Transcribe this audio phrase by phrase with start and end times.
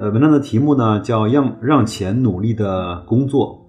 [0.00, 3.68] 呃，文章的题目呢叫《让让钱努力的工作》。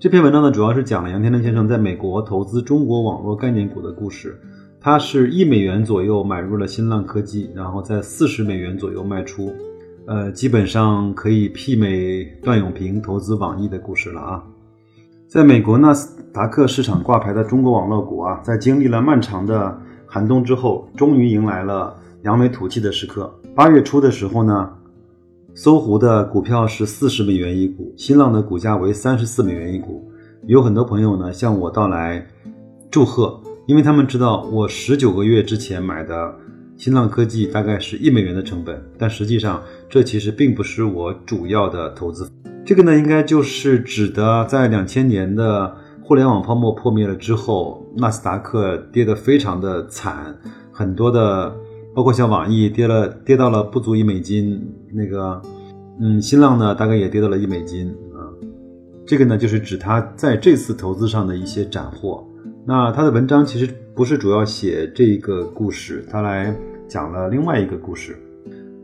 [0.00, 4.40] 这篇文章呢，主要是讲了杨天真先生在美国投资中国网络概念股的故事。
[4.80, 9.52] 他是一美元左右买入了新浪科技，然后在四十美元左右卖出，
[10.06, 14.42] 呃，基本上可以媲美段永平投资网易的故事了啊。
[15.28, 23.30] 在美国纳斯达克市场挂牌的中国网络股啊，在经历了漫长的寒冬之后，终于迎来了扬眉吐气的时刻。
[23.54, 24.70] 八月初的时候呢。
[25.60, 30.08] 搜狐的股票是四十美元一股，新浪的股价为三十四美元一股。
[30.46, 32.24] 有很多朋友呢向我到来
[32.92, 36.32] 祝贺，因为他们知道我十九个月之前买的
[36.76, 42.30] 新浪科技大概是一美元的成本，但实际上这其实并不是我主要的投资。
[42.64, 50.38] 这个呢，应该就是指的在两千年的互联网泡沫破灭了之后，纳斯达克跌得非常的惨，
[50.70, 51.52] 很多的。
[51.98, 55.42] 包括像网易跌了，跌到了不足一美金，那个，
[56.00, 58.22] 嗯，新浪呢，大概也跌到了一美金啊。
[59.04, 62.24] 这个呢，就是指他在这次投资上的一些斩获。
[62.64, 66.56] 那他的文章其实不是主要写这个故事，他来
[66.86, 68.16] 讲了另外一个故事，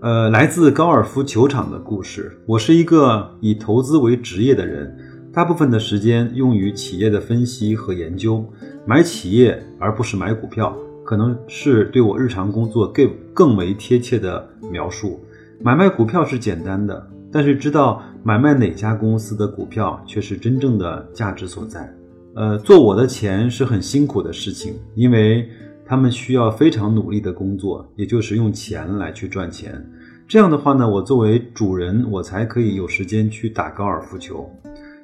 [0.02, 2.36] 呃，来自高尔夫球场的故事。
[2.48, 4.92] 我是一个以投资为职业的人，
[5.32, 8.44] 大部分的时间用于企业的分析和研究，
[8.84, 10.76] 买企业而不是买股票。
[11.04, 15.20] 可能是对我日常工作更更为贴切的描述。
[15.60, 21.92] 买卖股票是简单的，但是知道买卖哪家公司的股票却是真正的价值所在。
[22.34, 25.48] 呃，做我的钱是很辛苦的事情，因为
[25.86, 29.80] 他们需要非常努力的工作，也就是用钱来去赚钱。
[30.26, 34.50] 这样的话呢，我作为主人，我才可以有时间去打高尔夫球。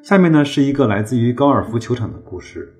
[0.03, 2.75] 下面呢是一个来自于高尔夫球场的故事。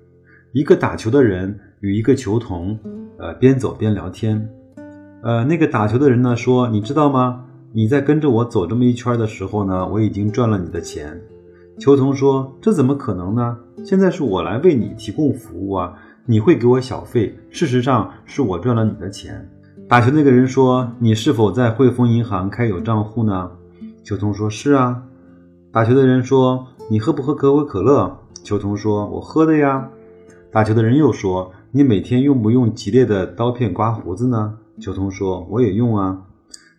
[0.51, 2.79] 一个打球的人与一个球童。
[3.17, 4.49] 呃，边走边聊天，
[5.21, 7.45] 呃，那个打球的人呢说：“你知道吗？
[7.71, 11.21] 你在跟着我走这么一圈的时候呢，我已经赚了你的钱。”
[11.77, 13.55] 球童说：“这怎么可能呢？
[13.85, 15.93] 现在是我来为你提供服务啊，
[16.25, 17.37] 你会给我小费。
[17.51, 19.47] 事实上是我赚了你的钱。”
[19.87, 23.51] 打球那个人说：“你是否在汇丰银行开有账户呢？”
[24.03, 25.03] 球童说：“是啊。”
[25.71, 29.87] 打球的人说：“你喝不喝可口可乐？”球童说：“我喝的呀。”
[30.51, 31.51] 打球的人又说。
[31.73, 34.57] 你每天用不用吉列的刀片刮胡子呢？
[34.79, 36.27] 球童说：“我也用啊。”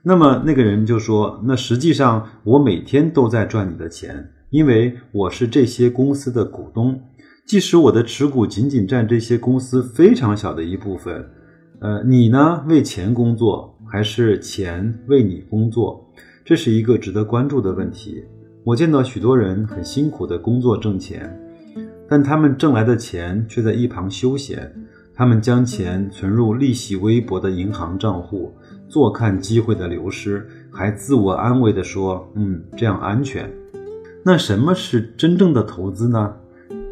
[0.05, 7.01] 那么那个人就说：“那实际上我每天都在赚你的钱，因为我是这些公司的股东。
[7.47, 11.25] 即使我的持股仅仅占这些公司非常小的一部分，
[11.81, 16.07] 呃，你呢为钱工作，还是钱为你工作？
[16.45, 18.23] 这是一个值得关注的问题。
[18.65, 21.35] 我见到许多人很辛苦的工作挣钱。”
[22.13, 24.71] 但他们挣来的钱却在一旁休闲，
[25.15, 28.53] 他们将钱存入利息微薄的银行账户，
[28.87, 33.51] 坐看机会的流失，还自我安慰地说：“嗯，这样安全。”
[34.23, 36.35] 那什么是真正的投资呢？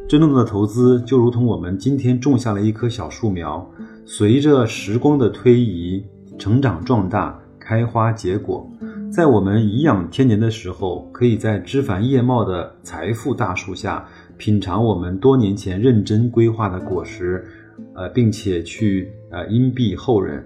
[0.09, 3.71] 真正的投资就如同我们今天种下了一棵小树苗，
[4.07, 6.03] 随着时光的推移，
[6.39, 8.67] 成长壮大，开花结果。
[9.13, 14.09] 在我们颐养天年的时候，可以在枝繁叶茂的财富大树下。
[14.41, 17.45] 品尝我们多年前认真规划的果实，
[17.95, 20.43] 呃，并且去呃荫庇后人。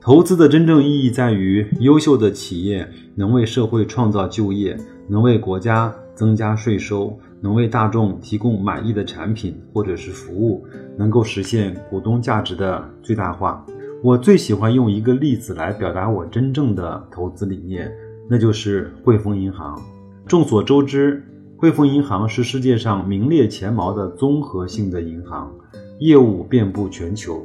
[0.00, 4.74] 投资的真正意义在于，优秀的企业能为社会创造就业，
[5.06, 10.64] 能为国家增加税收，能为大众提供满意的产品或者是服务，
[10.96, 13.66] 能够实现股东价值的最大化。
[14.02, 17.92] 我最喜欢用一个例子来表达我真正的投资理念，
[18.30, 19.78] 那就是汇丰银行。
[20.26, 21.22] 众所周知。
[21.58, 25.50] 汇丰银行是世界上名列前茅的综合性的银行，
[25.98, 27.42] 业务遍布全球。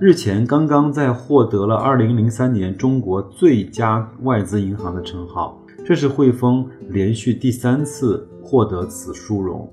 [0.00, 9.70] 日前刚刚在获得了2003年中国最佳外资银行的称号，这是汇丰连续第三次获得此殊荣。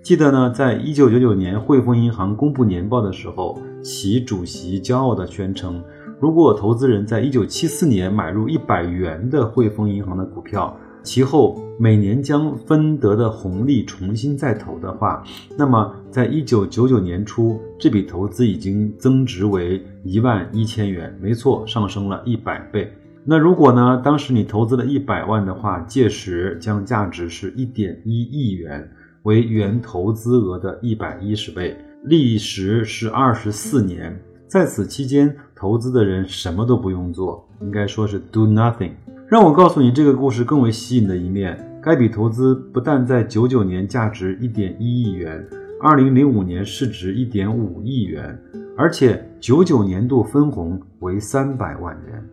[0.00, 5.82] 记得呢，在1999年汇丰银行公布年报的时候，其主席骄傲地宣称，
[6.20, 15.24] 如果投资人在1974年买入100元的汇丰银行的股票，其后每年将分得的红利重新再投的话，
[15.58, 21.12] 那么在一九九九年初，这笔投资已经增值为一万一千元。
[21.20, 22.92] 没错，上升了一百倍。
[23.24, 28.88] 那如果呢，当时你投资了一百万的话，届时将价值是一点一亿元，
[29.22, 34.16] 为原投资额的一百一十倍，历时是二十四年。
[34.46, 38.92] 在此期间，投资的人什么都不用做，应该说是 do nothing。
[39.34, 45.44] 让我告诉你这个故事更为吸引的一面：该笔投资不但在九九年价值一点一亿元，
[45.80, 48.40] 二零零五年市值一点五亿元，
[48.78, 52.24] 而且九九年度分红为三百万元。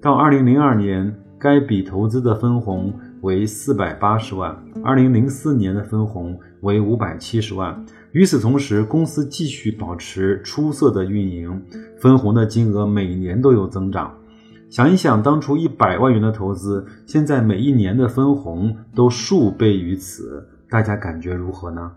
[0.00, 4.54] 到二零零二年，该笔投资的分红为四百八十万；
[4.84, 7.84] 二零零四年的分红为五百七十万。
[8.12, 11.60] 与此同时，公司继续保持出色的运营，
[11.98, 14.14] 分红的金额每年都有增长。
[14.74, 21.92] 想一想，当初一百万元的投资，现在每一年的分红都数倍于此，大家感觉如何呢？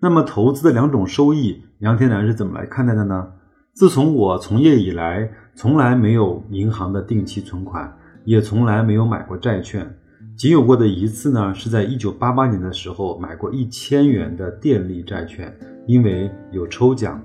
[0.00, 3.28] 那么，投资的两种收益，杨天南是怎么来看待的呢？
[3.74, 7.94] 自从我从业以来，从来没有银行的定期存款，
[8.24, 9.94] 也从来没有买过债券。
[10.34, 15.54] 仅有过的一次呢，是在一九八八年的时候买过一千元的电力债券，
[15.86, 17.20] 因为有抽奖，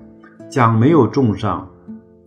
[0.49, 1.69] 奖没有中上。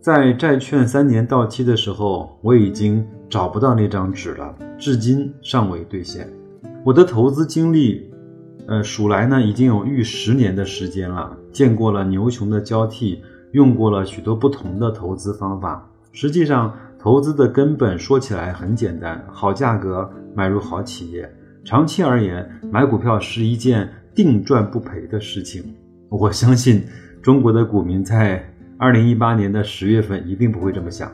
[0.07, 6.25] 在债券三年到期的时候，我已经找不到那张纸了，至今尚未兑现。
[6.85, 8.09] 我的投资经历，
[8.69, 13.21] 呃，数来呢已经有逾十年的时间了，见过了牛熊的交替。
[13.51, 21.29] 用过了许多不同的投资方法，实际上投资的根本说起来很简单：好价格买入好企业。
[21.65, 25.75] 长期而言，买股票是一件定赚不赔的事情。
[26.07, 26.81] 我相信
[27.21, 28.41] 中国的股民在
[28.79, 31.11] 二零一八年的十月份一定不会这么想。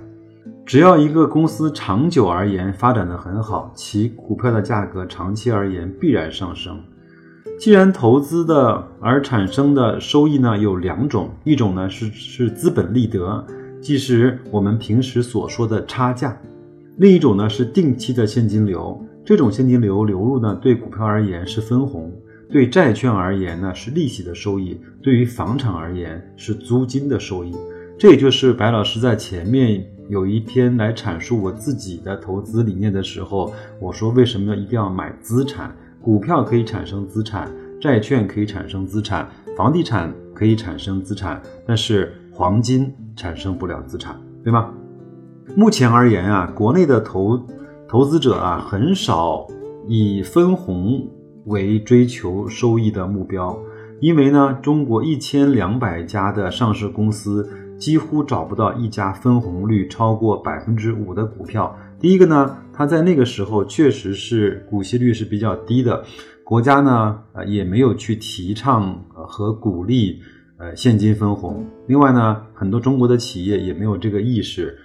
[0.65, 6.77] 只要一个公司长久而言发展的很好，其股票的价格长期而言必然上升。
[7.57, 13.45] 既然投资的而产生的收益呢有两种，一种呢是是资本利得，
[13.79, 16.31] 即是我们平时所说的差价；
[16.97, 19.01] 另一种呢是定期的现金流。
[19.23, 22.11] 这种现金流流入呢，对股票而言是分红，
[22.53, 27.51] 对债券而言呢是利息的收益，对于房产而言是租金的收益。
[27.97, 35.75] 这也就是白老师在前面有一天来阐述我自己的投资理念的时候，我说为什么要一定要买资产。
[35.99, 37.49] 股票可以产生资产，
[37.81, 39.27] 债券可以产生资产，
[39.57, 44.71] 房地产可以产生资产，但是黄金产生不了资产，对吗？
[45.55, 47.41] 目前而言啊，国内的投
[47.87, 49.47] 投资者啊，很少
[49.87, 51.07] 以分红
[51.45, 53.57] 为追求收益的目标，
[53.99, 61.75] 因为呢，中国一千两百家的上市公司几乎找不到一家分红率超过百分之五的股票。
[61.99, 66.03] 第一个呢，它在那个时候确实是股息率是比较低的，
[66.43, 70.19] 国家呢，呃，也没有去提倡和鼓励
[70.57, 71.65] 呃现金分红。
[71.87, 74.77] 另外呢，很多中国的企业也没有这个意识。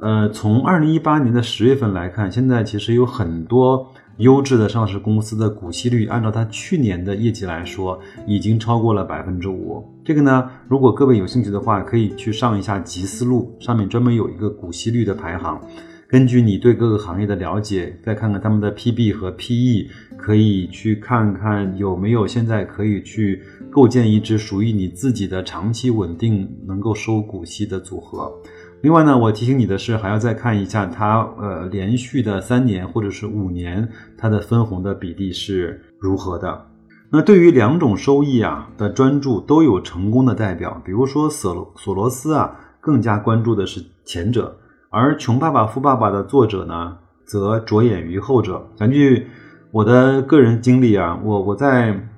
[0.00, 9.84] 呃，从二零一八年的十月份来看，现在其实有很多优质的上市公司的股息率，按照它去年的业绩来说，已经超过了百分之五。
[10.04, 15.60] 这个呢，如果各位有兴趣的话，可以去上一下集思路，上面专门有一个股息率的排行。
[16.08, 28.32] 根据你对各个行业的了解，再看看他们的 PB 和 PE，可以去看看有没有现在可以去构建一支属于你自己的长期稳定能够收股息的组合。
[28.80, 36.66] 另外呢，我提醒你的是，还要再看一下它呃连续的三年或者是五年它的分红的比例是如何的。
[37.10, 44.56] 那对于两种收益啊的专注都有成功的代表，比如说索索罗斯啊，更加关注的是前者。
[44.90, 48.68] 而《穷爸爸富爸爸》的作者呢，则着眼于后者。
[48.78, 49.26] 根据
[49.72, 52.08] 我的个人经历啊，我我在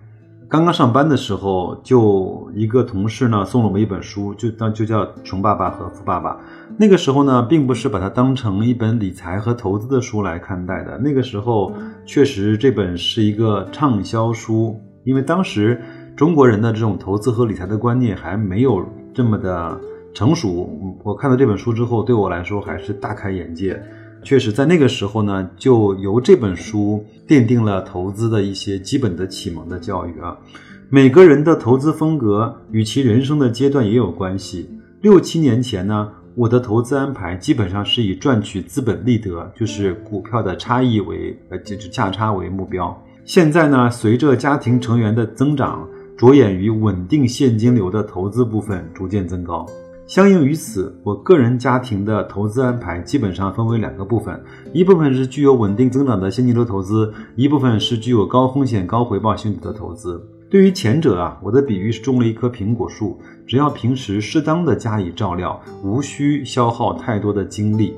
[0.51, 6.33] 刚刚上班的时候，就一个同事呢送了我一本书，就当就叫《穷爸爸和富爸爸》。
[6.77, 10.99] 那个时候呢，并不是把它当成一本理财和投资的书来看待的。
[10.99, 11.73] 那个时候
[12.05, 15.81] 确实这本是一个畅销书，因为当时
[16.17, 19.81] 中国人的这种投资和理财的观念还没有这么的。
[20.13, 20.69] 成熟，
[21.05, 23.81] 我看到这本书之后，对我来说还是大开眼界。
[24.23, 30.37] 确实，在那个时候呢，就由这本书奠定了投资的一些基本的启蒙的教育啊。
[30.91, 34.69] 每个人的投资风格与其人生的阶段也有关系。
[35.01, 42.97] 六七年前呢，我的投资安排基本上是以赚取资本利得，就是股票的差异为呃，就是价差为目标。
[43.25, 49.65] 现在呢，随着家庭成员的增长，着眼于稳定现金流的投资部分逐渐增高。
[50.11, 60.21] 相应于此，我个人家庭的投资安排基本上分为两个部分，一部分是具有稳定增长的现金流投资，一部分是具有高风险高回报性质的投资。
[60.51, 67.95] 对于前者啊，我的比喻是种了一棵苹果树，只要平时适当的加以照料，无需消耗太多的精力。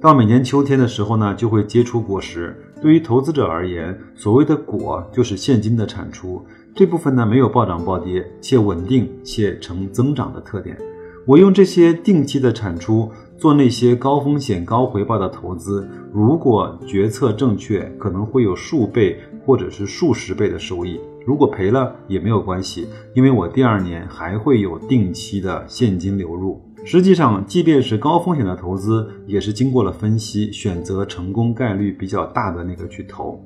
[0.00, 2.60] 到每年秋天的时候呢，就会结出果实。
[2.82, 10.76] 对于投资者而言，所谓的果就是现金的产出，这部分呢没有暴涨暴跌，且稳定且呈增长的特点。
[11.24, 21.00] 我用这些定期的产出做那些高风险高回报的投资，如果决策正确，可能会有数倍或者是数十倍的收益。
[21.24, 26.60] 如果赔了也没有关系，因为我第二年还会有定期的现金流入。
[26.84, 33.40] 实际上，即便是高风险的投资，也是经过了分析，选择成功概率比较大的那个去投。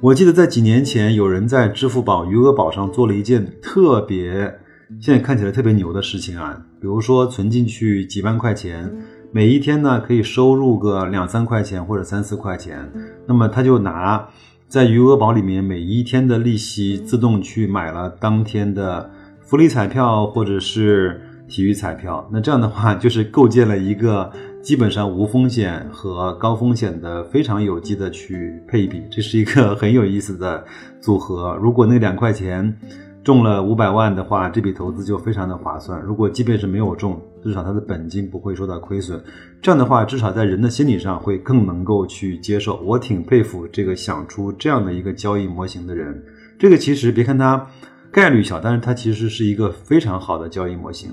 [0.00, 4.54] 我记得在几年前，有人在支付宝余额宝上做了一件特别，
[5.00, 8.88] 现在看起来特别牛的事情啊，比如说存进去几万块钱，
[9.32, 12.88] 每一天呢可以收入个两三块钱或者三四块钱，
[13.26, 14.28] 那么他就拿。
[14.68, 22.24] 在余额宝里面，每一天的利息自动去买了当天的福利彩票或者是体育彩票。
[22.30, 24.30] 那这样的话，就是构建了一个
[24.62, 30.64] 基本上无风险和高风险的非常有机的去配比，这是一个很有意思的
[31.00, 31.58] 组合。
[31.60, 32.78] 如果那两块钱。
[33.26, 36.00] 中了五百万的话，这笔投资就非常的划算。
[36.00, 39.20] 如果即便是没有中，至少它的本金不会受到亏损。
[39.60, 42.76] 这样的话，至少在人的心理上会更能够去接受。
[42.84, 46.22] 我挺佩服这个想出这样的一个交易模型的人。
[46.56, 47.66] 这个其实别看它
[48.12, 51.10] 概率小，但是它其实是一个非常好的交易模型。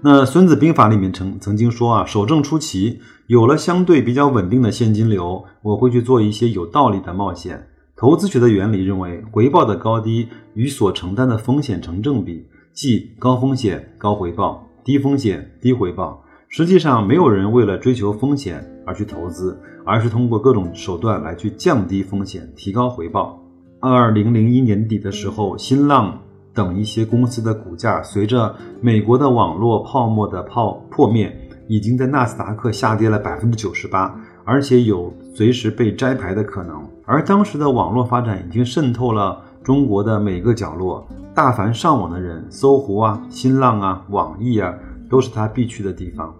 [0.00, 7.66] 那《孙子兵法》里面曾曾经说啊，守正出奇，有了相对比较稳定的现金流，我会去做一些有道理的冒险。
[8.00, 16.24] 投资学的原理认为，回报的高低与所承担的风险成正比，即高风险高回报，低风险低回报。
[16.48, 23.38] 实际上，没有人为了追求风险而去投资，而是通过各种手段来去降低风险，提高回报。
[23.80, 26.18] 二零零一年底的时候，新浪
[26.54, 31.30] 等一些公司的股价随着美国的网络泡沫的泡破灭，
[31.68, 34.18] 已经在纳斯达克下跌了百分之九十八。
[34.42, 41.04] 而且有随时被摘牌的可能，而当时的网络发展已经渗透了中国的每个角落。
[41.34, 44.72] 大凡上网的人，搜狐啊、新浪啊、网易啊，
[45.08, 46.32] 都是他必去的地方。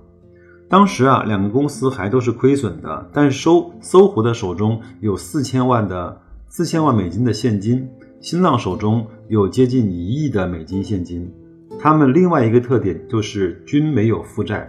[0.69, 7.89] 当时啊，两个公司还都是亏损的，但搜搜狐的手中有四千万的四千万美金的现金，
[8.21, 11.29] 新浪手中有接近一亿的美金现金。
[11.81, 14.69] 他们另外一个特点就是均没有负债。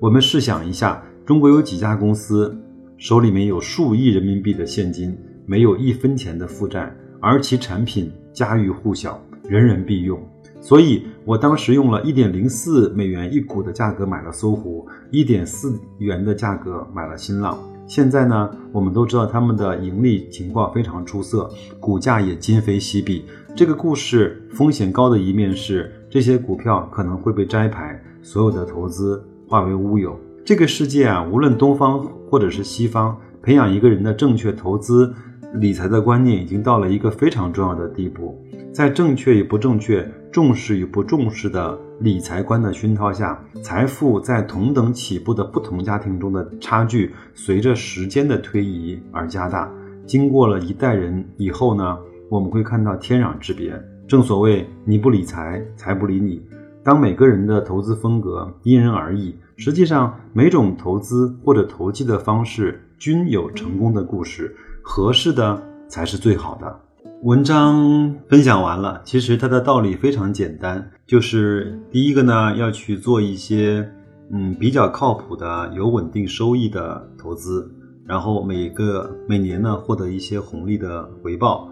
[0.00, 2.56] 我们试想一下，中国有几家公司？
[2.98, 5.18] 手里面有数亿人民币的现金，
[5.50, 10.16] 没有一分钱的负债，而其产品家喻户晓，人人必用。
[10.60, 17.58] 所以我当时用了一点零四美元一股的价格买了搜狐，一点四元的价格买了新浪。
[17.84, 23.24] 现在呢，我们都知道他们的盈利情况非常出色，股价也今非昔比。
[23.56, 30.16] 这个故事风险高的一面是，这些股票可能会被摘牌，所有的投资化为乌有。
[30.44, 31.98] 这个世界啊，无论东方
[32.30, 35.12] 或者是西方，培养一个人的正确投资
[35.54, 38.40] 理财的观念，已经到了一个非常重要的地步。
[38.72, 49.68] 在正确与不正确、重视与不重视的理财观的熏陶下，财富在同等起步的不同家庭中的差距，随着时间的推移而加大。
[50.06, 53.72] 经过了一代人以后呢，我们会看到天壤之别。
[54.06, 56.40] 正所谓，你不理财，财不理你。
[56.82, 66.80] 当每个人的投资风格因人而异，实际上每种投资或者投机的方式均有成功的故事，合适的才是最好的。
[67.22, 73.90] 文章分享完了，其实它的道理非常简单，就是第一个呢，要去做一些
[74.32, 77.70] 嗯比较靠谱的、有稳定收益的投资，
[78.06, 81.68] 然后每个每年呢获得一些红利的回报，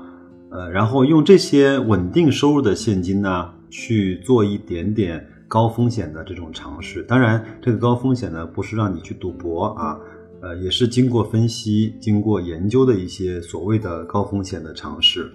[0.50, 3.50] 呃，然后用这些稳定收入的现金呢。
[3.70, 9.94] 去做一点点高风险的这种尝试，当然，这个高风险呢，不是让你去赌博啊，
[10.40, 15.30] 呃，也是经过分析、经过研究的一些所谓的高风险的尝试。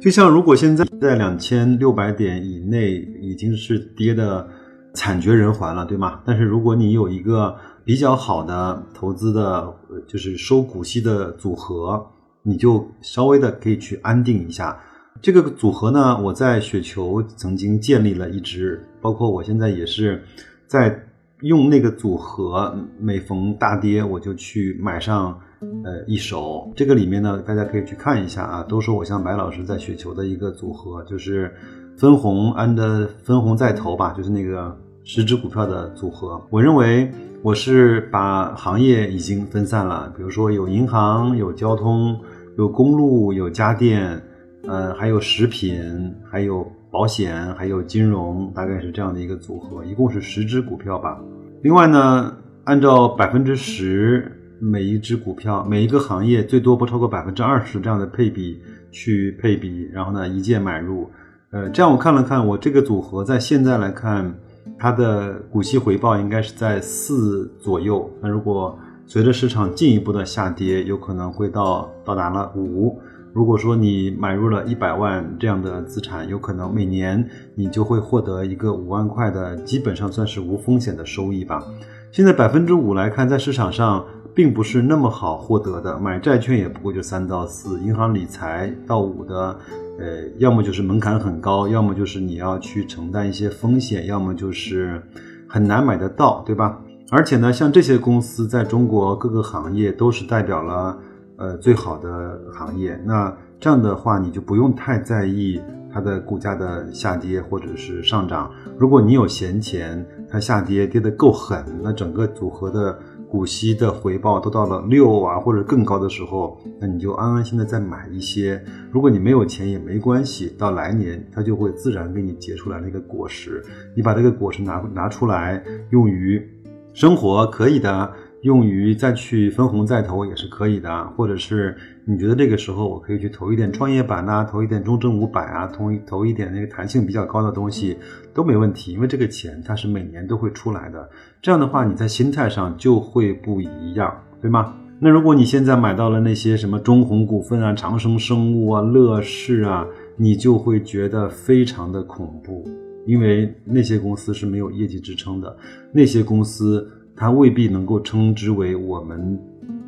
[0.00, 4.48] 就像如果现在在两千六百点以内已经是跌的
[4.94, 6.20] 惨绝人寰了，对吗？
[6.24, 7.54] 但是如果你有一个
[7.84, 9.72] 比较好的投资的，
[10.06, 12.04] 就是收股息的组合，
[12.42, 14.80] 你就稍微的可以去安定一下。
[15.22, 20.24] 这个组合呢，我在雪球曾经建立了一支，包括我现在也是
[20.66, 21.06] 在
[21.42, 25.38] 用那个组合，每逢大跌我就去买上
[25.84, 26.70] 呃一手。
[26.76, 31.54] 这个里面呢，大家可以去看一下啊，都是我向白老师在雪球的一个组合，就是
[31.96, 36.40] 分红 and 分红再投吧，就是那个十只股票的组合。
[36.50, 37.10] 我认为
[37.42, 42.18] 我是把行业已经分散了，比如说有银行、有交通、
[42.56, 44.22] 有公路、有家电。
[44.68, 51.20] 呃，还有食品，还有保险，还有金融，大概是这样的一个组合，一共是十只股票吧。
[51.62, 61.08] 另外呢，按照百分之十每一只股票、每一个行业最多不超过百分之二十这样的配比去配比，然后呢一键买入。
[61.52, 64.34] 呃，这样我看了看，我这个组合在现在来看，
[64.78, 68.10] 它的股息回报应该是在四左右。
[68.20, 73.00] 那如果随着市场进一步的下跌，有可能会到到达了五。
[73.32, 81.64] 如果说你买入了一百万这样的资产，有可能每年你就会获得一个五万块的，基本上算是无风险的收益吧。
[82.10, 85.98] 现在百分之五来看，在市场上并不是那么好获得的。
[85.98, 89.56] 买债券也不过就三到四，银行理财到五的。
[89.98, 95.02] 呃，要么就是门槛很高，要么就是你要去承担一些风险，要么就是
[95.46, 96.80] 很难买得到，对吧？
[97.10, 100.96] 而且呢，像这些公司在中国各个行业都是代表了
[101.40, 105.60] 呃最好的行业，那这样的话你就不用太在意
[105.92, 108.48] 它的股价的下跌或者是上涨。
[108.78, 112.96] 如果你有闲钱，它下跌跌得够狠，那整个组合的。
[113.30, 118.60] 股息的回报都到了六啊或者更高的时候，那你就安安心的再买一些。
[118.90, 123.62] 如果你没有钱也没关系，到来年它就会自然给你结出来那个果实。
[123.94, 126.44] 你把这个果实拿拿出来用于
[126.92, 128.12] 生活可以的。
[128.42, 137.98] 用于再去分红再投也是可以的，或者是你觉得这个时候我可以去投一点创业板呐，投一点中证五百啊，投投一点那个弹性比较高的东西
[138.32, 141.06] 都没问题，因为这个钱它是每年都会出来的。
[141.42, 144.74] 这样的话你在心态上就会不一样，对吗？
[144.98, 152.66] 那如果你现在买到了那些什么中弘股份啊、长生生物啊、乐视啊，你就会觉得非常的恐怖，
[153.06, 155.54] 因为那些公司是没有业绩支撑的，
[155.92, 156.90] 那些公司。
[157.20, 159.38] 它未必能够称之为我们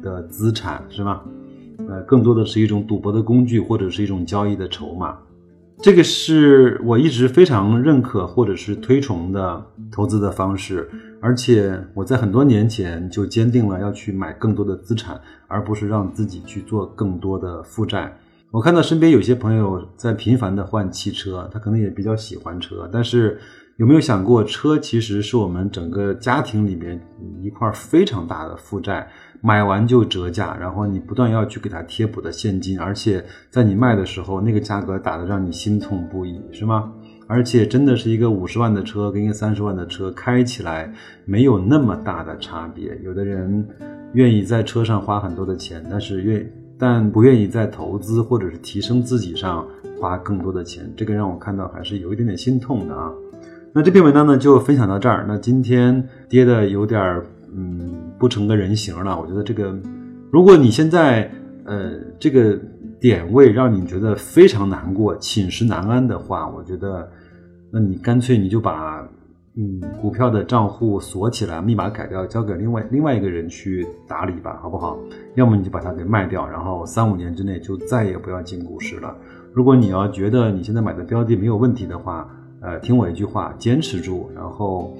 [0.02, 1.24] 的资产，是吧？
[1.88, 5.16] 呃，更多的是一种赌博的工具，或者是一种交易的筹码。
[5.78, 10.86] 这个是我一直非常认可或者是推崇的投资的方式，
[11.22, 18.14] 而且我在很多年前就坚定了要去买更多的资产，而不是让自己去做更多的负债。
[18.50, 23.40] 我看到身边有些朋友在频繁的换汽车，他可能也比较喜欢车，但是。
[23.82, 27.04] 有没有想过，车其实是我们整个家庭里面
[27.42, 29.04] 一块非常大的负债，
[29.40, 36.92] 买完就折价，然后你不断要去给它贴补的现金，而且在你卖的时候，那个价格打得让你心痛不已，是吗？
[37.26, 40.88] 而且真的是一个五十万的车跟一个三十万的车开起来
[41.24, 42.96] 没有那么大的差别。
[43.02, 43.68] 有的人
[44.12, 49.66] 愿意在车上花很多的钱，但是愿但不愿意在投资或者是提升自己上
[50.00, 53.10] 花更多的钱，这个让我看到还是有一点点心痛的啊。
[53.74, 55.24] 那这篇文章呢，就分享到这儿。
[55.26, 57.24] 那今天跌的有点儿，
[57.56, 59.18] 嗯，不成个人形了。
[59.18, 59.74] 我觉得这个，
[60.30, 61.30] 如果你现在，
[61.64, 62.54] 呃，这个
[63.00, 67.08] 点位让你觉得非常难过、寝食难安的话，我觉得，
[67.72, 69.08] 那你干脆你就把，
[69.56, 74.98] 嗯，股票的账户锁起来，密码改掉，交给另外另外一个人去打理吧，好不好？
[75.34, 79.16] 要么你就把它给卖掉，然后三五年之内就再也不要进股市了。
[79.54, 82.28] 如果你要觉得你现在买的标的没有问题的话，
[82.62, 84.30] 呃，听我一句话，坚持住。
[84.34, 84.96] 然后，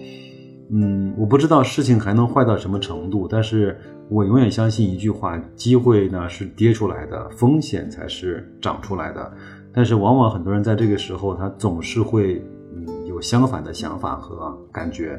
[0.70, 9.32] 嗯，我不知道事情还能坏到什么程度，但是我永远相信一句话：机会呢是跌出来的，风险才是涨出来的。
[9.72, 12.44] 但是往往很多人在这个时候，他总是会
[12.74, 15.18] 嗯有相反的想法和感觉。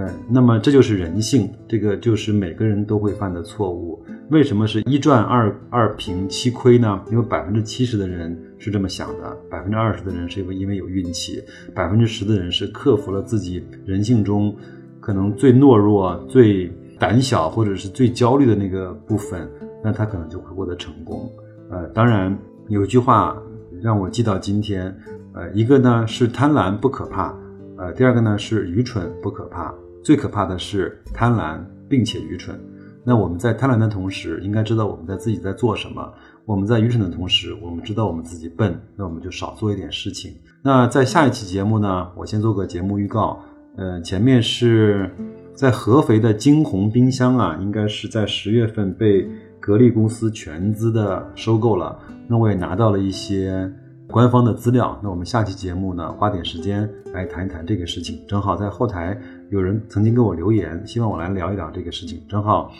[0.00, 4.00] 嗯，那么这就是人性，这个就是每个人都会犯的错误。
[4.30, 7.02] 为什么是一赚二二平七亏呢？
[7.10, 11.42] 因为百分之七十的人是这么想的，百分之二十的人是因为因为有运气，
[11.74, 14.54] 百分之十的人是克服了自己人性中
[15.00, 19.50] 可能最懦弱、最胆小或者是最焦虑的那个部分，
[19.82, 21.28] 那他可能就会获得成功。
[21.70, 23.36] 呃，当然有句话
[23.82, 24.96] 让我记到今天，
[25.34, 27.36] 呃，一个呢是贪婪不可怕，
[27.76, 29.74] 呃，第二个呢是愚蠢不可怕。
[30.02, 32.58] 最可怕的是贪婪，并且愚蠢。
[33.04, 36.02] 那我们在贪婪的同时，应该知道我们在自己在做什么；
[36.44, 40.34] 我们在愚蠢的同时，我们知道我们自己笨，那我们就少做一点事情。
[40.62, 43.38] 那在下一期节目呢，我先做个节目预告。
[43.76, 45.10] 呃，前面是
[45.54, 49.26] 在合肥的金鸿冰箱啊，应该是在十月份被
[49.60, 51.98] 格力公司全资的收购了。
[52.26, 53.72] 那我也拿到了一些
[54.08, 54.98] 官方的资料。
[55.02, 58.20] 那我们下期节目呢，花点时间来谈一谈这个事情。
[58.28, 59.18] 正好在后台。
[59.50, 62.22] 有人曾经给我留言，希望我来聊一聊这个事情。
[62.28, 62.70] 正好，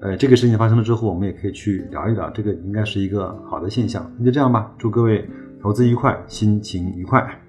[0.00, 4.10] 呃，这个事情发生了之后，我们也可以去聊一聊，这个应该是一个好的现象。
[4.18, 5.28] 那就这样吧，祝各位
[5.62, 7.40] 投资愉快，心情愉快。